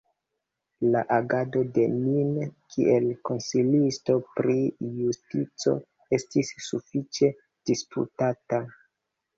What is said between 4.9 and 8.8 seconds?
Justico estis sufiĉe disputata.